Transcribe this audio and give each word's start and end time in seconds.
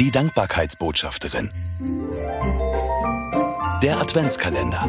Die 0.00 0.12
Dankbarkeitsbotschafterin. 0.12 1.50
Der 3.82 3.98
Adventskalender. 4.00 4.86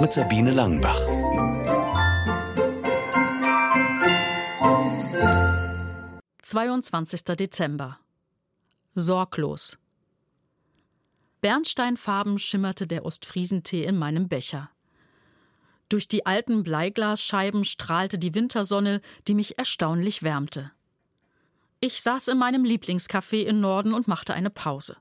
Mit 0.00 0.14
Sabine 0.14 0.52
Langenbach. 0.52 0.98
Zweiundzwanzigster 6.40 7.36
Dezember. 7.36 7.98
Sorglos. 8.94 9.76
Bernsteinfarben 11.42 12.38
schimmerte 12.38 12.86
der 12.86 13.04
Ostfriesentee 13.04 13.84
in 13.84 13.98
meinem 13.98 14.28
Becher. 14.28 14.70
Durch 15.90 16.08
die 16.08 16.24
alten 16.24 16.62
Bleiglasscheiben 16.62 17.64
strahlte 17.64 18.18
die 18.18 18.34
Wintersonne, 18.34 19.02
die 19.28 19.34
mich 19.34 19.58
erstaunlich 19.58 20.22
wärmte. 20.22 20.72
Ich 21.84 22.00
saß 22.00 22.28
in 22.28 22.38
meinem 22.38 22.62
Lieblingscafé 22.62 23.42
in 23.42 23.60
Norden 23.60 23.92
und 23.92 24.06
machte 24.06 24.34
eine 24.34 24.50
Pause. 24.50 24.96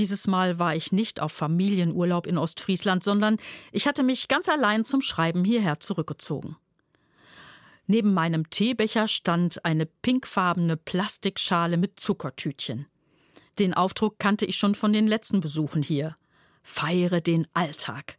Dieses 0.00 0.26
Mal 0.26 0.58
war 0.58 0.74
ich 0.74 0.90
nicht 0.90 1.20
auf 1.20 1.30
Familienurlaub 1.30 2.26
in 2.26 2.36
Ostfriesland, 2.36 3.04
sondern 3.04 3.36
ich 3.70 3.86
hatte 3.86 4.02
mich 4.02 4.26
ganz 4.26 4.48
allein 4.48 4.84
zum 4.84 5.00
Schreiben 5.00 5.44
hierher 5.44 5.78
zurückgezogen. 5.78 6.56
Neben 7.86 8.12
meinem 8.12 8.50
Teebecher 8.50 9.06
stand 9.06 9.64
eine 9.64 9.86
pinkfarbene 9.86 10.76
Plastikschale 10.76 11.76
mit 11.76 12.00
Zuckertütchen. 12.00 12.86
Den 13.60 13.72
Aufdruck 13.72 14.18
kannte 14.18 14.46
ich 14.46 14.56
schon 14.56 14.74
von 14.74 14.92
den 14.92 15.06
letzten 15.06 15.40
Besuchen 15.40 15.84
hier. 15.84 16.16
Feiere 16.64 17.20
den 17.20 17.46
Alltag. 17.54 18.18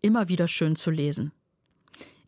Immer 0.00 0.28
wieder 0.28 0.48
schön 0.48 0.74
zu 0.74 0.90
lesen. 0.90 1.30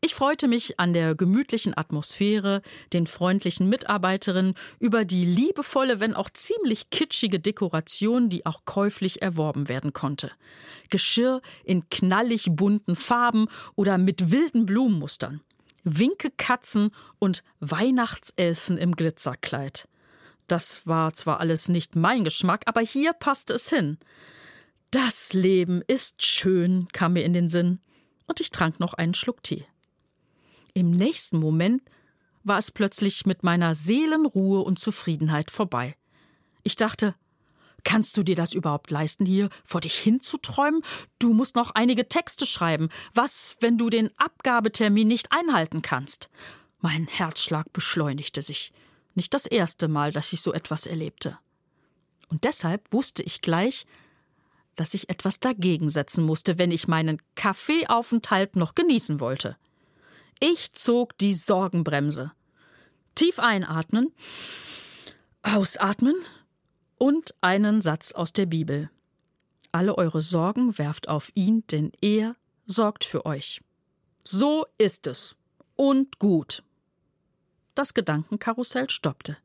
Ich 0.05 0.17
freute 0.17 0.49
mich 0.49 0.81
an 0.81 0.95
der 0.95 1.15
gemütlichen 1.15 1.79
Atmosphäre, 1.79 2.63
den 2.93 3.07
freundlichen 3.07 3.69
Mitarbeiterinnen, 3.69 4.55
über 4.81 5.05
die 5.05 5.25
liebevolle, 5.25 6.01
wenn 6.01 6.15
auch 6.15 6.29
ziemlich 6.29 6.91
kitschige 6.91 7.39
Dekoration, 7.39 8.29
die 8.29 8.45
auch 8.45 8.65
käuflich 8.65 9.23
erworben 9.23 9.69
werden 9.69 9.93
konnte. 9.93 10.33
Geschirr 10.91 11.41
in 11.63 11.89
knallig 11.89 12.49
bunten 12.51 12.97
Farben 12.97 13.47
oder 13.77 13.97
mit 13.97 14.33
wilden 14.33 14.67
Blumenmustern. 14.67 15.41
Winkekatzen 15.85 16.91
und 17.21 17.45
Weihnachtselfen 17.61 18.79
im 18.79 18.97
Glitzerkleid. 18.97 19.87
Das 20.49 20.85
war 20.85 21.15
zwar 21.15 21.39
alles 21.39 21.69
nicht 21.69 21.95
mein 21.95 22.25
Geschmack, 22.25 22.63
aber 22.67 22.81
hier 22.81 23.13
passte 23.13 23.55
es 23.55 23.71
hin. 23.71 23.99
Das 24.91 25.33
Leben 25.33 25.81
ist 25.87 26.27
schön, 26.27 26.89
kam 26.93 27.13
mir 27.13 27.25
in 27.25 27.35
den 27.35 27.49
Sinn, 27.49 27.79
und 28.27 28.41
ich 28.41 28.51
trank 28.51 28.81
noch 28.81 28.95
einen 28.95 29.15
Schluck 29.15 29.45
Tee. 29.45 29.65
Im 30.75 30.91
nächsten 30.91 31.39
Moment 31.39 31.83
war 32.45 32.59
es 32.59 32.71
plötzlich 32.71 33.27
mit 33.27 33.43
meiner 33.43 33.75
Seelenruhe 33.75 34.61
und 34.61 34.79
Zufriedenheit 34.79 35.51
vorbei. 35.51 35.97
Ich 36.63 36.77
dachte, 36.77 37.15
kannst 37.85 38.17
du 38.17 38.23
dir 38.23 38.37
das 38.37 38.53
überhaupt 38.53 38.91
leisten, 38.91 39.27
hier 39.27 39.51
vor 39.65 39.81
dich 39.81 39.95
hinzuträumen? 39.95 40.83
Du 41.19 41.35
musst 41.35 41.57
noch 41.57 41.73
einige 41.73 42.09
Texte 42.09 42.47
schreiben. 42.47 42.89
Was, 43.15 43.57
wenn 43.61 43.79
du 43.79 43.91
den 43.91 44.11
Abgabetermin 44.17 45.09
nicht 45.09 45.29
einhalten 45.31 45.83
kannst? 45.83 46.31
Mein 46.81 47.07
Herzschlag 47.07 47.73
beschleunigte 47.73 48.43
sich. 48.43 48.73
Nicht 49.15 49.35
das 49.35 49.47
erste 49.47 49.89
Mal, 49.89 50.11
dass 50.11 50.33
ich 50.33 50.41
so 50.41 50.53
etwas 50.53 50.87
erlebte. 50.87 51.39
Und 52.29 52.45
deshalb 52.45 52.93
wusste 52.93 53.23
ich 53.23 53.43
gleich, 53.43 53.85
dass 54.75 54.95
ich 54.95 55.11
etwas 55.11 55.39
dagegen 55.39 55.91
setzen 55.91 56.25
musste, 56.25 56.57
wenn 56.57 56.71
ich 56.71 56.89
meinen 56.89 57.21
Kaffeeaufenthalt 57.35 58.57
noch 58.57 58.75
genießen 58.75 59.21
wollte. 59.21 59.57
Ich 60.45 60.73
zog 60.73 61.17
die 61.19 61.35
Sorgenbremse. 61.35 62.33
Tief 63.15 63.39
einatmen, 63.39 64.13
ausatmen 65.43 66.17
und 66.99 67.33
einen 67.41 67.81
Satz 67.81 68.11
aus 68.11 68.33
der 68.33 68.47
Bibel. 68.47 68.91
Alle 69.71 69.97
eure 69.97 70.21
Sorgen 70.21 70.77
werft 70.79 71.09
auf 71.09 71.31
ihn, 71.35 71.65
denn 71.69 71.93
er 72.01 72.35
sorgt 72.67 73.05
für 73.05 73.25
euch. 73.25 73.61
So 74.25 74.67
ist 74.79 75.07
es. 75.07 75.37
Und 75.77 76.19
gut. 76.19 76.65
Das 77.77 77.95
Gedankenkarussell 77.95 78.91
stoppte. 78.91 79.37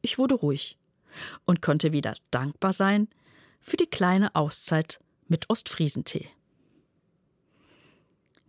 Ich 0.00 0.16
wurde 0.16 0.36
ruhig 0.36 0.78
und 1.44 1.60
konnte 1.60 1.92
wieder 1.92 2.14
dankbar 2.30 2.72
sein 2.72 3.08
für 3.60 3.76
die 3.76 3.88
kleine 3.88 4.34
Auszeit 4.34 5.00
mit 5.28 5.50
Ostfriesentee. 5.50 6.30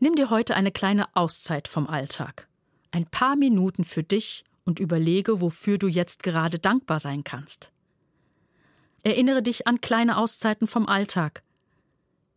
Nimm 0.03 0.15
dir 0.15 0.31
heute 0.31 0.55
eine 0.55 0.71
kleine 0.71 1.05
Auszeit 1.15 1.67
vom 1.67 1.87
Alltag. 1.87 2.47
Ein 2.89 3.05
paar 3.05 3.35
Minuten 3.35 3.83
für 3.83 4.01
dich 4.01 4.43
und 4.65 4.79
überlege, 4.79 5.41
wofür 5.41 5.77
du 5.77 5.87
jetzt 5.87 6.23
gerade 6.23 6.57
dankbar 6.57 6.99
sein 6.99 7.23
kannst. 7.23 7.69
Erinnere 9.03 9.43
dich 9.43 9.67
an 9.67 9.79
kleine 9.79 10.17
Auszeiten 10.17 10.65
vom 10.65 10.87
Alltag. 10.87 11.43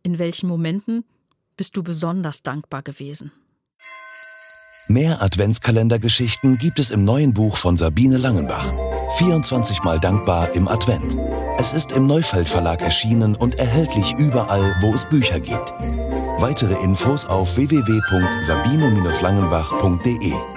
In 0.03 0.19
welchen 0.19 0.47
Momenten 0.47 1.05
bist 1.57 1.75
du 1.75 1.81
besonders 1.81 2.43
dankbar 2.43 2.83
gewesen? 2.83 3.31
Mehr 4.87 5.23
Adventskalendergeschichten 5.23 6.59
gibt 6.59 6.77
es 6.77 6.91
im 6.91 7.03
neuen 7.03 7.33
Buch 7.33 7.57
von 7.57 7.77
Sabine 7.77 8.17
Langenbach. 8.17 8.71
24 9.17 9.81
Mal 9.81 9.99
dankbar 9.99 10.51
im 10.51 10.67
Advent. 10.67 11.17
Es 11.57 11.73
ist 11.73 11.93
im 11.93 12.05
Neufeld 12.05 12.47
Verlag 12.47 12.83
erschienen 12.83 13.33
und 13.33 13.55
erhältlich 13.55 14.13
überall, 14.19 14.75
wo 14.81 14.93
es 14.93 15.09
Bücher 15.09 15.39
gibt. 15.39 15.73
Weitere 16.39 16.73
Infos 16.83 17.25
auf 17.25 17.55
www.sabine-langenbach.de 17.55 20.54